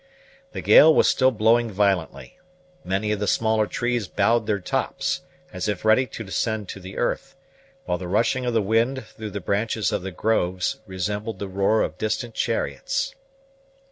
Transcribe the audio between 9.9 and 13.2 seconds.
of the groves resembled the roar of distant chariots.